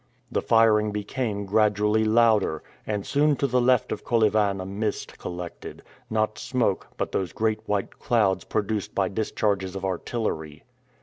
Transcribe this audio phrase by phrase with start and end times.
[0.31, 5.83] The firing became gradually louder, and soon to the left of Kolyvan a mist collected
[6.09, 10.63] not smoke, but those great white clouds produced by discharges of artillery.